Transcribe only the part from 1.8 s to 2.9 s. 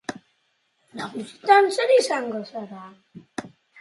izango zara?